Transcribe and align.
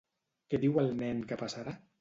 Què 0.53 0.59
diu 0.63 0.79
el 0.85 0.89
nen 1.03 1.23
que 1.33 1.41
passarà? 1.47 1.81